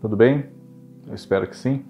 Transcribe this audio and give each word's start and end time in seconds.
Tudo 0.00 0.16
bem? 0.16 0.48
Eu 1.08 1.14
espero 1.14 1.48
que 1.48 1.56
sim. 1.56 1.84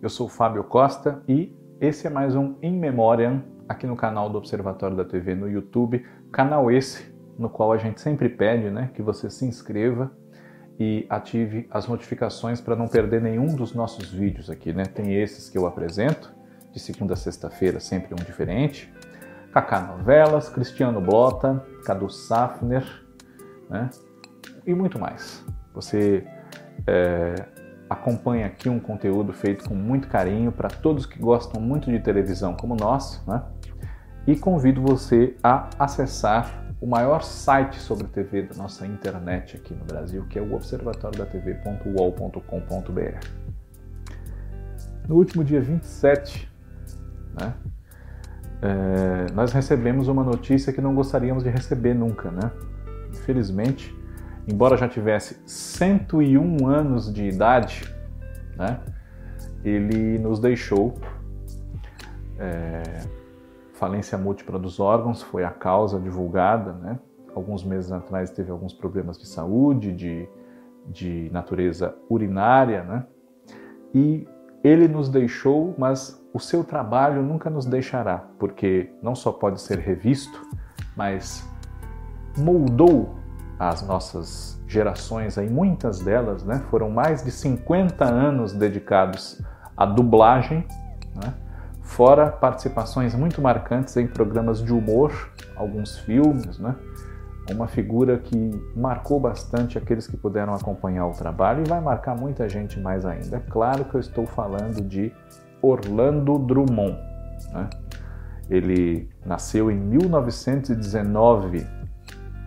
Eu 0.00 0.08
sou 0.08 0.28
Fábio 0.28 0.62
Costa 0.62 1.24
e 1.26 1.52
esse 1.80 2.06
é 2.06 2.10
mais 2.10 2.36
um 2.36 2.54
In 2.62 2.78
Memoriam 2.78 3.42
aqui 3.68 3.84
no 3.84 3.96
canal 3.96 4.30
do 4.30 4.38
Observatório 4.38 4.96
da 4.96 5.04
TV 5.04 5.34
no 5.34 5.50
YouTube, 5.50 6.06
canal 6.30 6.70
esse 6.70 7.12
no 7.36 7.50
qual 7.50 7.72
a 7.72 7.78
gente 7.78 8.00
sempre 8.00 8.28
pede 8.28 8.70
né, 8.70 8.92
que 8.94 9.02
você 9.02 9.28
se 9.28 9.44
inscreva 9.44 10.12
e 10.78 11.04
ative 11.10 11.66
as 11.68 11.88
notificações 11.88 12.60
para 12.60 12.76
não 12.76 12.86
perder 12.86 13.20
nenhum 13.20 13.56
dos 13.56 13.74
nossos 13.74 14.08
vídeos 14.12 14.48
aqui. 14.48 14.72
Né? 14.72 14.84
Tem 14.84 15.20
esses 15.20 15.50
que 15.50 15.58
eu 15.58 15.66
apresento, 15.66 16.32
de 16.72 16.78
segunda 16.78 17.14
a 17.14 17.16
sexta-feira, 17.16 17.80
sempre 17.80 18.14
um 18.14 18.24
diferente. 18.24 18.88
Kaká 19.52 19.80
Novelas, 19.80 20.48
Cristiano 20.48 21.00
Blota, 21.00 21.60
Cadu 21.84 22.08
Safner 22.08 22.84
né? 23.68 23.90
e 24.64 24.72
muito 24.72 24.96
mais. 24.96 25.44
Você 25.74 26.24
é, 26.86 27.34
acompanha 27.88 28.46
aqui 28.46 28.68
um 28.68 28.80
conteúdo 28.80 29.32
feito 29.32 29.68
com 29.68 29.74
muito 29.74 30.08
carinho 30.08 30.50
para 30.50 30.68
todos 30.68 31.06
que 31.06 31.16
gostam 31.18 31.60
muito 31.60 31.90
de 31.90 32.00
televisão 32.00 32.54
como 32.54 32.74
nós, 32.74 33.22
né? 33.26 33.42
E 34.26 34.36
convido 34.36 34.82
você 34.82 35.36
a 35.42 35.70
acessar 35.78 36.64
o 36.80 36.86
maior 36.86 37.22
site 37.22 37.78
sobre 37.80 38.06
TV 38.08 38.42
da 38.42 38.56
nossa 38.56 38.86
internet 38.86 39.56
aqui 39.56 39.72
no 39.72 39.84
Brasil, 39.84 40.26
que 40.28 40.38
é 40.38 40.42
o 40.42 40.54
observatoriodatv.uol.com.br. 40.54 43.26
No 45.08 45.14
último 45.14 45.44
dia 45.44 45.60
27, 45.60 46.50
né, 47.40 47.54
é, 48.60 49.26
nós 49.32 49.52
recebemos 49.52 50.08
uma 50.08 50.24
notícia 50.24 50.72
que 50.72 50.80
não 50.80 50.92
gostaríamos 50.94 51.44
de 51.44 51.50
receber 51.50 51.94
nunca, 51.94 52.30
né? 52.30 52.50
Infelizmente, 53.10 53.95
embora 54.46 54.76
já 54.76 54.88
tivesse 54.88 55.40
101 55.46 56.66
anos 56.66 57.12
de 57.12 57.24
idade, 57.24 57.82
né, 58.56 58.80
ele 59.64 60.18
nos 60.18 60.38
deixou. 60.38 60.94
É, 62.38 62.82
falência 63.74 64.16
múltipla 64.16 64.58
dos 64.58 64.80
órgãos 64.80 65.22
foi 65.22 65.44
a 65.44 65.50
causa 65.50 65.98
divulgada. 65.98 66.72
Né? 66.72 66.98
Alguns 67.34 67.64
meses 67.64 67.92
atrás 67.92 68.30
teve 68.30 68.50
alguns 68.50 68.72
problemas 68.72 69.18
de 69.18 69.26
saúde, 69.26 69.92
de, 69.92 70.28
de 70.86 71.30
natureza 71.32 71.94
urinária, 72.08 72.82
né? 72.84 73.06
e 73.94 74.26
ele 74.62 74.88
nos 74.88 75.08
deixou, 75.08 75.74
mas 75.78 76.22
o 76.32 76.40
seu 76.40 76.64
trabalho 76.64 77.22
nunca 77.22 77.48
nos 77.48 77.66
deixará, 77.66 78.28
porque 78.38 78.90
não 79.02 79.14
só 79.14 79.30
pode 79.30 79.60
ser 79.60 79.78
revisto, 79.78 80.42
mas 80.96 81.48
moldou 82.36 83.14
as 83.58 83.82
nossas 83.82 84.60
gerações, 84.66 85.38
aí 85.38 85.48
muitas 85.48 86.00
delas, 86.00 86.44
né, 86.44 86.62
foram 86.70 86.90
mais 86.90 87.24
de 87.24 87.30
50 87.30 88.04
anos 88.04 88.52
dedicados 88.52 89.40
à 89.76 89.86
dublagem, 89.86 90.66
né, 91.14 91.34
fora 91.82 92.30
participações 92.30 93.14
muito 93.14 93.40
marcantes 93.40 93.96
em 93.96 94.06
programas 94.06 94.62
de 94.62 94.72
humor, 94.72 95.30
alguns 95.56 95.98
filmes, 95.98 96.58
né, 96.58 96.74
uma 97.54 97.68
figura 97.68 98.18
que 98.18 98.50
marcou 98.74 99.20
bastante 99.20 99.78
aqueles 99.78 100.06
que 100.06 100.16
puderam 100.16 100.52
acompanhar 100.52 101.06
o 101.06 101.12
trabalho 101.12 101.62
e 101.64 101.68
vai 101.68 101.80
marcar 101.80 102.16
muita 102.16 102.48
gente 102.48 102.80
mais 102.80 103.04
ainda. 103.04 103.36
É 103.36 103.40
claro 103.40 103.84
que 103.84 103.94
eu 103.94 104.00
estou 104.00 104.26
falando 104.26 104.82
de 104.82 105.12
Orlando 105.62 106.38
Drummond. 106.40 106.98
Né? 107.52 107.70
Ele 108.50 109.08
nasceu 109.24 109.70
em 109.70 109.76
1919 109.76 111.64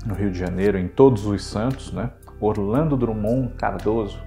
no 0.06 0.14
Rio 0.14 0.32
de 0.32 0.40
Janeiro, 0.40 0.78
em 0.78 0.88
Todos 0.88 1.26
os 1.26 1.44
Santos, 1.46 1.92
né? 1.92 2.12
Orlando 2.40 2.96
Drummond 2.96 3.54
Cardoso, 3.56 4.20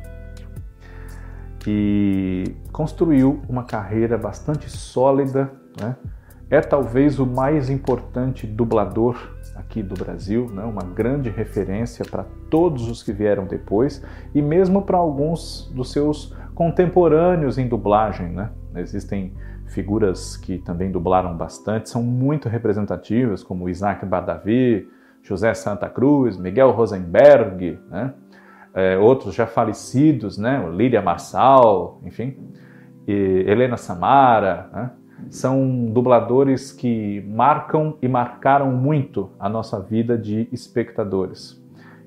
e 1.66 2.54
construiu 2.72 3.40
uma 3.48 3.64
carreira 3.64 4.18
bastante 4.18 4.68
sólida, 4.70 5.50
né? 5.80 5.96
É 6.50 6.60
talvez 6.60 7.18
o 7.18 7.24
mais 7.24 7.70
importante 7.70 8.46
dublador 8.46 9.16
aqui 9.56 9.82
do 9.82 9.94
Brasil, 9.94 10.50
né? 10.52 10.62
uma 10.64 10.82
grande 10.82 11.30
referência 11.30 12.04
para 12.04 12.26
todos 12.50 12.90
os 12.90 13.02
que 13.02 13.10
vieram 13.10 13.46
depois 13.46 14.04
e 14.34 14.42
mesmo 14.42 14.82
para 14.82 14.98
alguns 14.98 15.72
dos 15.74 15.90
seus 15.92 16.36
contemporâneos 16.54 17.56
em 17.56 17.66
dublagem. 17.66 18.28
Né? 18.28 18.50
Existem 18.76 19.32
figuras 19.68 20.36
que 20.36 20.58
também 20.58 20.92
dublaram 20.92 21.34
bastante, 21.34 21.88
são 21.88 22.02
muito 22.02 22.50
representativas, 22.50 23.42
como 23.42 23.66
Isaac 23.66 24.04
Badavi, 24.04 24.86
José 25.22 25.54
Santa 25.54 25.88
Cruz, 25.88 26.36
Miguel 26.36 26.70
Rosenberg, 26.70 27.78
né? 27.90 28.14
É, 28.74 28.96
outros 28.96 29.34
já 29.34 29.46
falecidos, 29.46 30.38
né? 30.38 30.66
Lídia 30.72 31.02
Marçal, 31.02 32.00
enfim, 32.04 32.36
Helena 33.06 33.76
Samara, 33.76 34.70
né? 34.72 34.90
são 35.30 35.86
dubladores 35.86 36.72
que 36.72 37.20
marcam 37.28 37.96
e 38.02 38.08
marcaram 38.08 38.72
muito 38.72 39.30
a 39.38 39.48
nossa 39.48 39.80
vida 39.80 40.16
de 40.16 40.48
espectadores. 40.50 41.60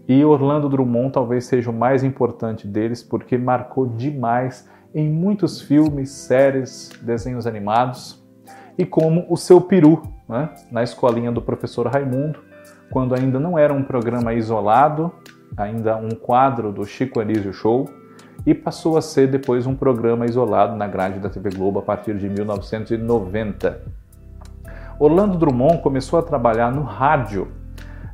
E 0.07 0.23
Orlando 0.23 0.69
Drummond 0.69 1.11
talvez 1.11 1.45
seja 1.45 1.69
o 1.71 1.73
mais 1.73 2.03
importante 2.03 2.67
deles 2.67 3.01
porque 3.01 3.37
marcou 3.37 3.87
demais 3.87 4.69
em 4.93 5.09
muitos 5.09 5.61
filmes, 5.61 6.11
séries, 6.11 6.89
desenhos 7.01 7.47
animados 7.47 8.23
e 8.77 8.85
como 8.85 9.25
o 9.29 9.35
seu 9.35 9.59
peru 9.59 10.03
né? 10.29 10.49
na 10.71 10.83
escolinha 10.83 11.31
do 11.31 11.41
professor 11.41 11.87
Raimundo, 11.87 12.39
quando 12.89 13.15
ainda 13.15 13.39
não 13.39 13.57
era 13.57 13.73
um 13.73 13.83
programa 13.83 14.33
isolado, 14.33 15.11
ainda 15.57 15.95
um 15.97 16.09
quadro 16.11 16.71
do 16.71 16.85
Chico 16.85 17.19
Anísio 17.19 17.53
Show, 17.53 17.89
e 18.45 18.53
passou 18.53 18.97
a 18.97 19.01
ser 19.01 19.27
depois 19.27 19.65
um 19.65 19.75
programa 19.75 20.25
isolado 20.25 20.75
na 20.75 20.87
grade 20.87 21.19
da 21.19 21.29
TV 21.29 21.49
Globo 21.49 21.79
a 21.79 21.81
partir 21.81 22.15
de 22.17 22.29
1990. 22.29 23.81
Orlando 24.99 25.37
Drummond 25.37 25.81
começou 25.81 26.19
a 26.19 26.21
trabalhar 26.21 26.71
no 26.71 26.83
rádio 26.83 27.47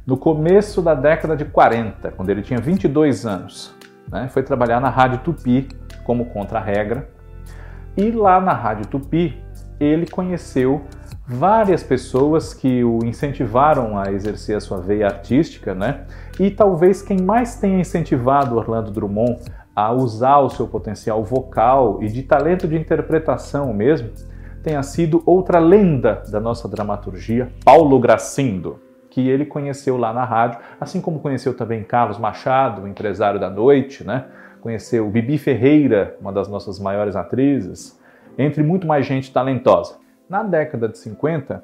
no 0.06 0.18
começo 0.18 0.82
da 0.82 0.96
década 0.96 1.36
de 1.36 1.46
40, 1.46 2.12
quando 2.12 2.30
ele 2.30 2.42
tinha 2.42 2.59
22 2.59 3.26
anos. 3.26 3.74
Né? 4.12 4.28
Foi 4.30 4.42
trabalhar 4.42 4.80
na 4.80 4.90
Rádio 4.90 5.20
Tupi 5.20 5.70
como 6.03 6.26
contra-regra. 6.26 7.08
E 7.96 8.09
lá 8.12 8.42
na 8.42 8.53
Rádio 8.53 8.88
Tupi, 8.88 9.42
ele 9.80 10.08
conheceu 10.08 10.82
várias 11.31 11.81
pessoas 11.81 12.53
que 12.53 12.84
o 12.84 13.00
incentivaram 13.06 13.97
a 13.97 14.12
exercer 14.12 14.58
a 14.58 14.59
sua 14.59 14.80
veia 14.80 15.08
artística, 15.08 15.74
né? 15.74 16.02
E 16.38 16.52
talvez 16.52 17.02
quem 17.02 17.22
mais 17.22 17.56
tenha 17.56 17.80
incentivado 17.80 18.58
Orlando 18.58 18.92
Drummond 18.92 19.40
a 19.74 19.94
usar 19.94 20.40
o 20.40 20.50
seu 20.50 20.68
potencial 20.68 21.24
vocal 21.24 22.00
e 22.03 22.08
de 22.09 22.22
talento 22.24 22.68
de 22.68 22.78
interpretação 22.78 23.74
mesmo, 23.74 24.09
tenha 24.62 24.84
sido 24.84 25.24
outra 25.25 25.58
lenda 25.58 26.22
da 26.30 26.41
nossa 26.41 26.68
dramaturgia, 26.68 27.50
Paulo 27.64 27.97
Gracindo, 27.97 28.81
que 29.09 29.30
ele 29.30 29.46
conheceu 29.46 29.96
lá 29.96 30.14
na 30.14 30.25
rádio, 30.25 30.59
assim 30.81 31.00
como 31.00 31.20
conheceu 31.20 31.56
também 31.56 31.81
Carlos 31.81 32.18
Machado, 32.18 32.86
empresário 32.86 33.40
da 33.40 33.50
noite, 33.50 34.03
né? 34.03 34.25
Conheceu 34.59 35.09
Bibi 35.09 35.38
Ferreira, 35.38 36.18
uma 36.20 36.34
das 36.34 36.50
nossas 36.50 36.78
maiores 36.78 37.16
atrizes, 37.16 37.97
entre 38.38 38.62
muito 38.62 38.86
mais 38.86 39.06
gente 39.06 39.31
talentosa. 39.31 40.01
Na 40.31 40.44
década 40.44 40.88
de 40.88 40.97
50, 40.97 41.62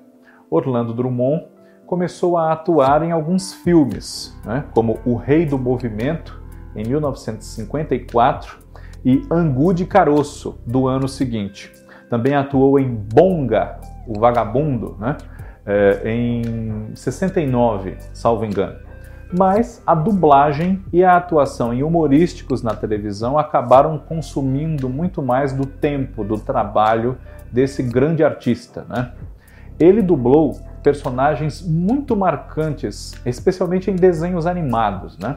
Orlando 0.52 0.94
Drummond 0.94 1.46
começou 1.86 2.36
a 2.36 2.52
atuar 2.52 3.02
em 3.02 3.14
alguns 3.14 3.54
filmes, 3.54 4.38
né, 4.44 4.66
como 4.74 5.00
O 5.06 5.16
Rei 5.16 5.46
do 5.46 5.58
Movimento, 5.58 6.44
em 6.76 6.84
1954, 6.86 8.58
e 9.06 9.26
Angu 9.32 9.74
de 9.74 9.86
Caroço, 9.86 10.60
do 10.66 10.86
ano 10.86 11.08
seguinte. 11.08 11.72
Também 12.10 12.36
atuou 12.36 12.78
em 12.78 12.94
Bonga, 12.94 13.80
o 14.06 14.20
Vagabundo, 14.20 14.98
né, 15.00 15.16
eh, 15.66 16.02
em 16.04 16.94
69, 16.94 17.96
salvo 18.12 18.44
engano. 18.44 18.80
Mas 19.32 19.82
a 19.86 19.94
dublagem 19.94 20.84
e 20.92 21.04
a 21.04 21.18
atuação 21.18 21.74
em 21.74 21.84
humorísticos 21.84 22.64
na 22.64 22.74
televisão 22.74 23.38
acabaram 23.38 23.98
consumindo 23.98 24.88
muito 24.88 25.22
mais 25.22 25.52
do 25.52 25.66
tempo, 25.66 26.24
do 26.24 26.40
trabalho 26.40 27.18
desse 27.52 27.84
grande 27.84 28.24
artista. 28.24 28.86
Né? 28.88 29.12
Ele 29.80 30.02
dublou 30.02 30.60
personagens 30.82 31.62
muito 31.62 32.16
marcantes, 32.16 33.14
especialmente 33.26 33.92
em 33.92 33.96
desenhos 33.96 34.48
animados. 34.48 35.18
Né? 35.18 35.36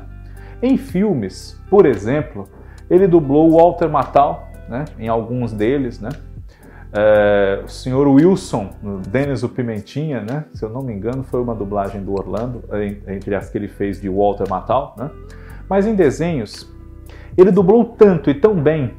Em 0.63 0.77
filmes, 0.77 1.61
por 1.69 1.85
exemplo, 1.85 2.49
ele 2.89 3.09
dublou 3.09 3.51
Walter 3.51 3.89
Matthau, 3.89 4.49
né? 4.69 4.85
em 4.99 5.09
alguns 5.09 5.53
deles, 5.53 5.99
né? 6.01 6.11
É, 6.93 7.63
o 7.65 7.69
senhor 7.69 8.07
Wilson, 8.09 8.71
Denis 9.09 9.43
o 9.43 9.49
Pimentinha, 9.49 10.23
né? 10.23 10.45
se 10.53 10.65
eu 10.65 10.69
não 10.69 10.83
me 10.83 10.93
engano, 10.93 11.23
foi 11.23 11.41
uma 11.41 11.55
dublagem 11.55 12.03
do 12.03 12.13
Orlando, 12.13 12.65
entre 13.07 13.35
as 13.35 13.49
que 13.49 13.59
ele 13.59 13.69
fez 13.69 14.01
de 14.01 14.09
Walter 14.09 14.49
Matthau. 14.49 14.95
Né? 14.99 15.11
Mas 15.69 15.87
em 15.87 15.95
desenhos, 15.95 16.69
ele 17.37 17.53
dublou 17.53 17.85
tanto 17.85 18.29
e 18.29 18.35
tão 18.35 18.55
bem 18.55 18.95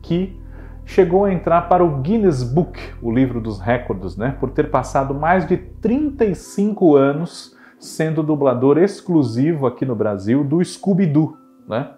que 0.00 0.38
chegou 0.84 1.24
a 1.24 1.32
entrar 1.32 1.62
para 1.62 1.82
o 1.82 1.98
Guinness 2.00 2.42
Book, 2.42 2.78
o 3.02 3.10
livro 3.10 3.40
dos 3.40 3.58
recordes, 3.58 4.16
né, 4.16 4.36
por 4.38 4.50
ter 4.50 4.70
passado 4.70 5.14
mais 5.14 5.46
de 5.46 5.56
35 5.56 6.94
anos 6.94 7.56
sendo 7.78 8.22
dublador 8.22 8.78
exclusivo 8.78 9.66
aqui 9.66 9.84
no 9.84 9.94
Brasil 9.94 10.44
do 10.44 10.62
Scooby-Doo, 10.62 11.36
né, 11.68 11.90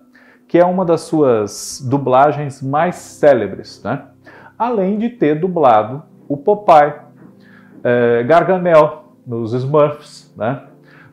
que 0.49 0.59
é 0.59 0.65
uma 0.65 0.85
das 0.85 1.03
suas 1.03 1.85
dublagens 1.89 2.63
mais 2.63 2.97
célebres, 2.97 3.83
né? 3.83 4.05
Além 4.59 4.99
de 4.99 5.11
ter 5.11 5.39
dublado 5.39 6.03
o 6.29 6.37
Popeye, 6.37 6.95
é, 7.85 8.23
Gargamel 8.25 9.13
nos 9.27 9.53
Smurfs, 9.53 10.33
né? 10.37 10.63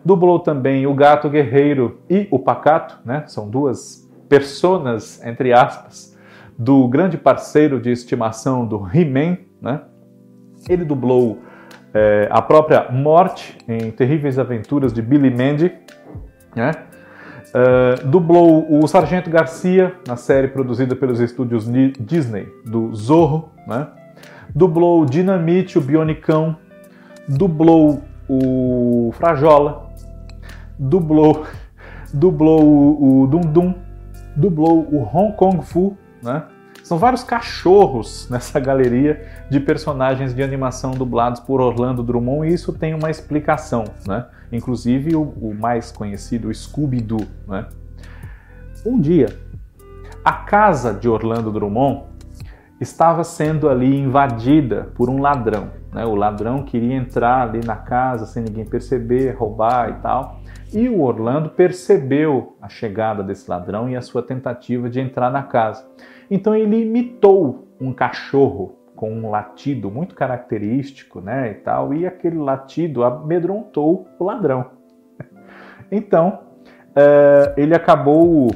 dublou 0.03 0.39
também 0.39 0.85
o 0.85 0.93
Gato 0.93 1.29
Guerreiro 1.29 1.99
e 2.09 2.27
o 2.31 2.39
Pacato, 2.39 2.99
né? 3.05 3.23
são 3.27 3.49
duas 3.49 4.09
personas, 4.27 5.23
entre 5.25 5.53
aspas, 5.53 6.17
do 6.57 6.87
grande 6.87 7.17
parceiro 7.17 7.79
de 7.79 7.91
estimação 7.91 8.65
do 8.65 8.87
He-Man. 8.93 9.37
Né? 9.61 9.81
Ele 10.69 10.83
dublou 10.83 11.39
é, 11.93 12.27
a 12.31 12.41
própria 12.41 12.91
Morte 12.91 13.57
em 13.67 13.91
Terríveis 13.91 14.39
Aventuras 14.39 14.91
de 14.91 15.01
Billy 15.01 15.29
Mandy, 15.29 15.71
né? 16.55 16.71
Uh, 17.53 18.07
dublou 18.07 18.65
o 18.81 18.87
Sargento 18.87 19.29
Garcia 19.29 19.93
na 20.07 20.15
série 20.15 20.47
produzida 20.47 20.95
pelos 20.95 21.19
estúdios 21.19 21.69
Disney 21.99 22.47
do 22.65 22.95
Zorro, 22.95 23.51
né? 23.67 23.87
dublou 24.55 25.05
Dinamite, 25.05 25.77
o 25.77 25.81
Bionicão, 25.81 26.57
dublou 27.27 28.01
o 28.27 29.11
Frajola, 29.13 29.87
dublou, 30.79 31.45
dublou 32.11 32.63
o, 32.63 33.21
o 33.21 33.27
Dum 33.27 33.41
Dum, 33.41 33.75
dublou 34.35 34.87
o 34.91 35.03
Hong 35.03 35.35
Kong 35.35 35.63
Fu, 35.63 35.95
né? 36.23 36.43
São 36.83 36.97
vários 36.97 37.23
cachorros 37.23 38.27
nessa 38.31 38.59
galeria 38.59 39.25
de 39.49 39.59
personagens 39.59 40.35
de 40.35 40.43
animação 40.43 40.91
dublados 40.91 41.39
por 41.39 41.61
Orlando 41.61 42.03
Drummond 42.03 42.49
e 42.49 42.53
isso 42.53 42.73
tem 42.73 42.93
uma 42.93 43.09
explicação, 43.09 43.85
né? 44.05 44.25
Inclusive 44.51 45.15
o, 45.15 45.21
o 45.21 45.55
mais 45.55 45.91
conhecido, 45.91 46.49
o 46.49 46.53
Scooby-Doo, 46.53 47.25
né? 47.47 47.65
Um 48.85 48.99
dia, 48.99 49.39
a 50.23 50.33
casa 50.33 50.93
de 50.93 51.07
Orlando 51.07 51.51
Drummond 51.51 52.03
estava 52.79 53.23
sendo 53.23 53.69
ali 53.69 53.99
invadida 53.99 54.91
por 54.95 55.09
um 55.09 55.21
ladrão. 55.21 55.71
Né? 55.91 56.05
O 56.05 56.15
ladrão 56.15 56.63
queria 56.63 56.95
entrar 56.95 57.41
ali 57.41 57.65
na 57.65 57.75
casa 57.75 58.25
sem 58.25 58.43
ninguém 58.43 58.65
perceber, 58.65 59.31
roubar 59.31 59.89
e 59.89 59.93
tal. 60.01 60.39
E 60.73 60.89
o 60.89 61.01
Orlando 61.01 61.49
percebeu 61.49 62.57
a 62.61 62.67
chegada 62.67 63.21
desse 63.21 63.49
ladrão 63.49 63.89
e 63.89 63.95
a 63.95 64.01
sua 64.01 64.23
tentativa 64.23 64.89
de 64.89 64.99
entrar 64.99 65.31
na 65.31 65.43
casa. 65.43 65.87
Então 66.29 66.55
ele 66.55 66.81
imitou 66.81 67.67
um 67.79 67.93
cachorro 67.93 68.75
com 68.95 69.11
um 69.11 69.29
latido 69.29 69.91
muito 69.91 70.15
característico, 70.15 71.19
né, 71.19 71.51
e 71.51 71.55
tal, 71.55 71.93
e 71.93 72.07
aquele 72.07 72.37
latido 72.37 73.03
amedrontou 73.03 74.07
o 74.19 74.23
ladrão. 74.23 74.65
Então 75.91 76.39
uh, 76.89 77.53
ele 77.55 77.75
acabou, 77.75 78.49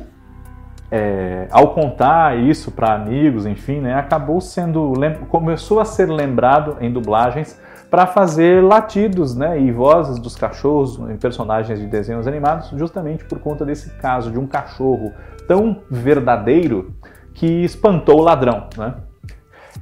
é, 0.92 1.48
ao 1.52 1.74
contar 1.74 2.38
isso 2.38 2.72
para 2.72 2.94
amigos, 2.94 3.46
enfim, 3.46 3.80
né, 3.80 3.94
acabou 3.96 4.40
sendo 4.40 4.94
começou 5.30 5.80
a 5.80 5.86
ser 5.86 6.10
lembrado 6.10 6.78
em 6.80 6.92
dublagens 6.92 7.60
para 7.90 8.06
fazer 8.06 8.64
latidos, 8.64 9.36
né, 9.36 9.60
e 9.60 9.72
vozes 9.72 10.20
dos 10.20 10.36
cachorros 10.36 10.98
em 11.10 11.18
personagens 11.18 11.80
de 11.80 11.88
desenhos 11.88 12.28
animados, 12.28 12.70
justamente 12.76 13.26
por 13.26 13.40
conta 13.40 13.66
desse 13.66 13.92
caso 13.98 14.32
de 14.32 14.40
um 14.40 14.48
cachorro 14.48 15.14
tão 15.48 15.82
verdadeiro 15.90 16.94
que 17.34 17.64
espantou 17.64 18.20
o 18.20 18.24
ladrão, 18.24 18.68
né? 18.78 18.96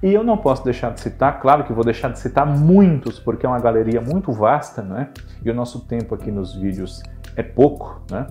E 0.03 0.13
eu 0.13 0.23
não 0.23 0.37
posso 0.37 0.63
deixar 0.63 0.91
de 0.91 0.99
citar, 0.99 1.39
claro 1.39 1.63
que 1.63 1.71
vou 1.71 1.83
deixar 1.83 2.09
de 2.09 2.19
citar 2.19 2.45
muitos, 2.45 3.17
porque 3.17 3.45
é 3.45 3.49
uma 3.49 3.59
galeria 3.59 4.01
muito 4.01 4.31
vasta, 4.31 4.81
né? 4.81 5.09
E 5.43 5.49
o 5.49 5.53
nosso 5.53 5.87
tempo 5.87 6.13
aqui 6.13 6.29
nos 6.31 6.53
vídeos 6.53 7.01
é 7.35 7.41
pouco, 7.41 8.01
né? 8.11 8.27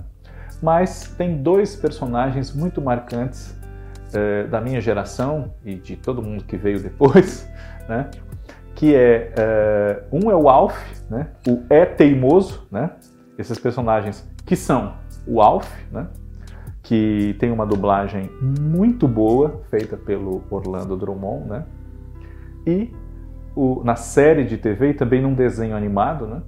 Mas 0.63 1.15
tem 1.17 1.43
dois 1.43 1.77
personagens 1.77 2.55
muito 2.55 2.81
marcantes 2.81 3.55
eh, 4.13 4.47
da 4.47 4.61
minha 4.61 4.81
geração 4.81 5.55
e 5.65 5.75
de 5.75 5.97
todo 5.97 6.23
mundo 6.23 6.45
que 6.45 6.57
veio 6.57 6.81
depois, 6.81 7.49
né? 7.89 8.11
Que 8.75 8.95
é 8.95 9.33
eh, 9.37 10.03
um 10.13 10.31
é 10.31 10.37
o 10.37 10.49
Alf, 10.49 10.77
né? 11.11 11.29
O 11.49 11.63
é 11.69 11.85
teimoso, 11.85 12.67
né? 12.71 12.91
Esses 13.39 13.59
personagens 13.59 14.29
que 14.45 14.57
são 14.57 14.95
o 15.27 15.41
Alf, 15.41 15.69
né? 15.91 16.07
que 16.85 17.35
tem 17.39 17.51
uma 17.51 17.67
dublagem 17.67 18.31
muito 18.41 19.09
boa, 19.09 19.63
feita 19.71 19.97
pelo 19.97 20.45
Orlando 20.51 20.97
Drummond, 20.97 21.49
né? 21.49 21.65
E 22.67 22.93
o, 23.57 23.83
na 23.83 23.97
série 23.97 24.45
de 24.45 24.59
TV 24.59 24.91
e 24.91 24.95
também 24.95 25.23
num 25.23 25.33
desenho 25.33 25.75
animado, 25.75 26.27
né? 26.27 26.43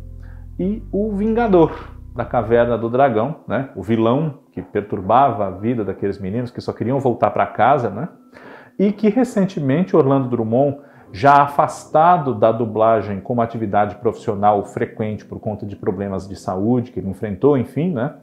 E 0.58 0.82
o 0.92 1.10
Vingador 1.16 1.95
da 2.16 2.24
Caverna 2.24 2.78
do 2.78 2.88
Dragão, 2.88 3.36
né? 3.46 3.68
O 3.76 3.82
vilão 3.82 4.40
que 4.52 4.62
perturbava 4.62 5.46
a 5.46 5.50
vida 5.50 5.84
daqueles 5.84 6.18
meninos 6.18 6.50
que 6.50 6.60
só 6.60 6.72
queriam 6.72 6.98
voltar 6.98 7.30
para 7.30 7.46
casa, 7.46 7.90
né? 7.90 8.08
E 8.78 8.90
que 8.90 9.08
recentemente 9.08 9.94
Orlando 9.94 10.28
Drummond, 10.28 10.78
já 11.12 11.42
afastado 11.42 12.34
da 12.34 12.50
dublagem 12.50 13.20
como 13.20 13.40
atividade 13.40 13.96
profissional 13.96 14.64
frequente 14.64 15.24
por 15.24 15.38
conta 15.38 15.64
de 15.64 15.76
problemas 15.76 16.28
de 16.28 16.36
saúde 16.36 16.90
que 16.90 16.98
ele 16.98 17.08
enfrentou, 17.08 17.56
enfim, 17.56 17.92
né? 17.92 18.14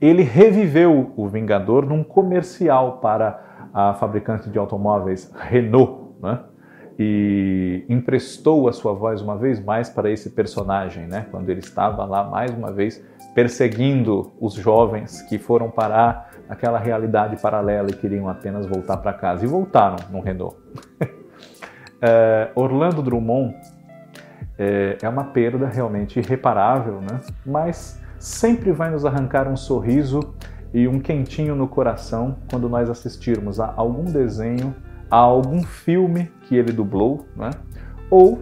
ele 0.00 0.22
reviveu 0.22 1.12
o 1.14 1.28
Vingador 1.28 1.84
num 1.84 2.02
comercial 2.02 2.98
para 2.98 3.68
a 3.72 3.94
fabricante 3.94 4.48
de 4.48 4.58
automóveis 4.58 5.32
Renault, 5.36 6.14
né? 6.20 6.40
E 7.02 7.82
emprestou 7.88 8.68
a 8.68 8.74
sua 8.74 8.92
voz 8.92 9.22
uma 9.22 9.34
vez 9.34 9.58
mais 9.58 9.88
para 9.88 10.10
esse 10.10 10.28
personagem, 10.28 11.06
né? 11.06 11.26
Quando 11.30 11.48
ele 11.48 11.60
estava 11.60 12.04
lá 12.04 12.22
mais 12.22 12.50
uma 12.50 12.70
vez 12.70 13.02
perseguindo 13.34 14.30
os 14.38 14.52
jovens 14.52 15.22
que 15.22 15.38
foram 15.38 15.70
parar 15.70 16.30
naquela 16.46 16.78
realidade 16.78 17.40
paralela 17.40 17.88
e 17.88 17.94
queriam 17.94 18.28
apenas 18.28 18.66
voltar 18.66 18.98
para 18.98 19.14
casa 19.14 19.46
e 19.46 19.48
voltaram 19.48 19.96
no 20.10 20.20
Renault. 20.20 20.58
é, 22.02 22.50
Orlando 22.54 23.00
Drummond 23.00 23.56
é, 24.58 24.98
é 25.00 25.08
uma 25.08 25.24
perda 25.24 25.68
realmente 25.68 26.18
irreparável, 26.18 27.00
né? 27.00 27.18
Mas 27.46 27.98
sempre 28.18 28.72
vai 28.72 28.90
nos 28.90 29.06
arrancar 29.06 29.48
um 29.48 29.56
sorriso 29.56 30.20
e 30.74 30.86
um 30.86 31.00
quentinho 31.00 31.54
no 31.54 31.66
coração 31.66 32.36
quando 32.50 32.68
nós 32.68 32.90
assistirmos 32.90 33.58
a 33.58 33.72
algum 33.74 34.04
desenho, 34.04 34.74
a 35.10 35.16
algum 35.16 35.62
filme 35.62 36.30
que 36.42 36.56
ele 36.56 36.72
dublou, 36.72 37.26
né? 37.36 37.50
ou 38.10 38.40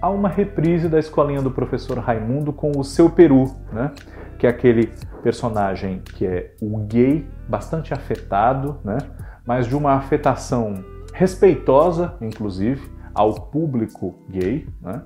a 0.00 0.08
uma 0.08 0.28
reprise 0.28 0.88
da 0.88 0.98
escolinha 0.98 1.42
do 1.42 1.50
professor 1.50 1.98
Raimundo 1.98 2.52
com 2.52 2.72
o 2.78 2.84
seu 2.84 3.10
peru, 3.10 3.56
né? 3.72 3.90
que 4.38 4.46
é 4.46 4.50
aquele 4.50 4.92
personagem 5.22 6.02
que 6.04 6.26
é 6.26 6.54
o 6.60 6.78
gay, 6.78 7.26
bastante 7.48 7.92
afetado, 7.92 8.78
né? 8.84 8.98
mas 9.46 9.66
de 9.66 9.74
uma 9.74 9.94
afetação 9.94 10.84
respeitosa, 11.12 12.14
inclusive, 12.20 12.90
ao 13.14 13.34
público 13.34 14.14
gay, 14.28 14.68
né? 14.82 15.02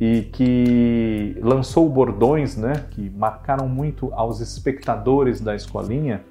e 0.00 0.22
que 0.22 1.36
lançou 1.42 1.88
bordões 1.88 2.56
né, 2.56 2.72
que 2.90 3.10
marcaram 3.10 3.68
muito 3.68 4.10
aos 4.14 4.40
espectadores 4.40 5.42
da 5.42 5.54
escolinha 5.54 6.24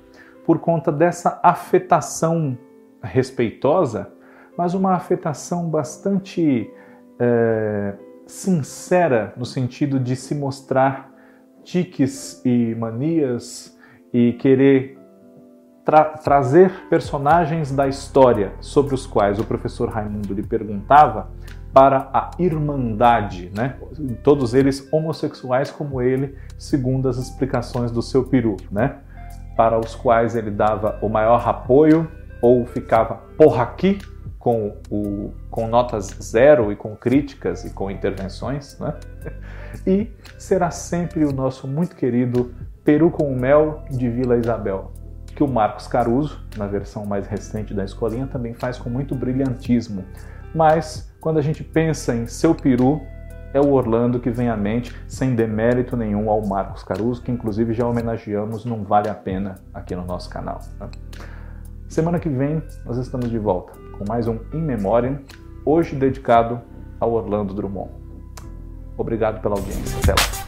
por 0.43 0.57
conta 0.57 0.91
dessa 0.91 1.39
afetação 1.43 2.57
respeitosa, 3.01 4.11
mas 4.57 4.73
uma 4.73 4.93
afetação 4.93 5.69
bastante 5.69 6.69
é, 7.19 7.93
sincera 8.25 9.33
no 9.37 9.45
sentido 9.45 9.99
de 9.99 10.15
se 10.15 10.35
mostrar 10.35 11.11
tiques 11.63 12.41
e 12.45 12.75
manias 12.75 13.77
e 14.13 14.33
querer 14.33 14.97
tra 15.83 16.05
trazer 16.05 16.71
personagens 16.89 17.71
da 17.71 17.87
história 17.87 18.53
sobre 18.59 18.93
os 18.93 19.07
quais 19.07 19.39
o 19.39 19.43
professor 19.43 19.89
Raimundo 19.89 20.33
lhe 20.33 20.43
perguntava 20.43 21.29
para 21.73 22.09
a 22.13 22.31
Irmandade, 22.37 23.51
né? 23.55 23.75
todos 24.23 24.53
eles 24.53 24.87
homossexuais 24.91 25.71
como 25.71 26.01
ele, 26.01 26.35
segundo 26.57 27.07
as 27.07 27.17
explicações 27.17 27.91
do 27.91 28.01
seu 28.01 28.23
peru, 28.23 28.57
né? 28.71 28.97
para 29.55 29.79
os 29.79 29.95
quais 29.95 30.35
ele 30.35 30.51
dava 30.51 30.99
o 31.01 31.09
maior 31.09 31.47
apoio 31.47 32.09
ou 32.41 32.65
ficava 32.65 33.15
porra 33.37 33.63
aqui 33.63 33.99
com, 34.37 34.77
o, 34.89 35.33
com 35.51 35.67
notas 35.67 36.07
zero 36.21 36.71
e 36.71 36.75
com 36.75 36.95
críticas 36.95 37.65
e 37.65 37.71
com 37.71 37.91
intervenções, 37.91 38.79
né? 38.79 38.95
e 39.85 40.09
será 40.37 40.71
sempre 40.71 41.25
o 41.25 41.33
nosso 41.33 41.67
muito 41.67 41.95
querido 41.95 42.53
Peru 42.83 43.11
com 43.11 43.35
Mel 43.35 43.83
de 43.91 44.09
Vila 44.09 44.37
Isabel, 44.37 44.93
que 45.35 45.43
o 45.43 45.47
Marcos 45.47 45.87
Caruso, 45.87 46.43
na 46.57 46.65
versão 46.65 47.05
mais 47.05 47.27
recente 47.27 47.73
da 47.73 47.83
escolinha, 47.83 48.25
também 48.25 48.53
faz 48.53 48.77
com 48.77 48.89
muito 48.89 49.13
brilhantismo. 49.13 50.03
Mas 50.55 51.13
quando 51.19 51.37
a 51.37 51.41
gente 51.41 51.63
pensa 51.63 52.15
em 52.15 52.25
seu 52.25 52.55
peru, 52.55 53.01
é 53.53 53.59
o 53.59 53.71
Orlando 53.71 54.19
que 54.19 54.29
vem 54.29 54.49
à 54.49 54.55
mente, 54.55 54.95
sem 55.07 55.35
demérito 55.35 55.97
nenhum 55.97 56.29
ao 56.29 56.45
Marcos 56.45 56.83
Caruso, 56.83 57.21
que 57.21 57.31
inclusive 57.31 57.73
já 57.73 57.85
homenageamos, 57.85 58.63
não 58.63 58.83
vale 58.83 59.09
a 59.09 59.13
pena 59.13 59.55
aqui 59.73 59.95
no 59.95 60.05
nosso 60.05 60.29
canal. 60.29 60.59
Né? 60.79 60.87
Semana 61.89 62.19
que 62.19 62.29
vem 62.29 62.61
nós 62.85 62.97
estamos 62.97 63.31
de 63.31 63.39
volta 63.39 63.73
com 63.97 64.05
mais 64.07 64.27
um 64.27 64.37
In 64.53 64.61
Memoriam, 64.61 65.21
hoje 65.65 65.95
dedicado 65.95 66.61
ao 66.99 67.11
Orlando 67.13 67.51
Drummond. 67.51 67.89
Obrigado 68.95 69.41
pela 69.41 69.55
audiência. 69.55 69.97
Até 69.97 70.11
lá. 70.11 70.38